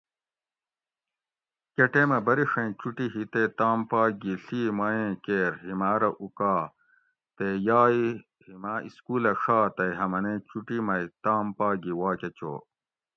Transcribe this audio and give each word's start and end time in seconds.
کۤہ 1.75 1.85
ٹیمہ 1.93 2.19
بریڛیں 2.25 2.69
چُٹی 2.79 3.07
ہی 3.13 3.23
تے 3.31 3.41
تام 3.57 3.79
پا 3.89 4.01
گی 4.21 4.33
ڷی 4.45 4.61
مۤہ 4.77 4.89
ایں 4.95 5.11
کیر 5.25 5.51
ہِیماۤ 5.63 5.95
رہ 6.01 6.09
اُکا 6.21 6.53
تے 7.35 7.47
یا 7.67 7.81
ای 7.91 8.05
ہِیماۤ 8.45 8.77
اِسکولہ 8.87 9.31
ڛا 9.41 9.59
تئ 9.75 9.91
ہمنیں 9.99 10.39
چُٹی 10.47 10.77
مئ 10.87 11.03
تام 11.23 11.45
پا 11.57 11.67
گھی 11.83 11.93
واکۤہ 11.99 12.29
چو 12.37 12.53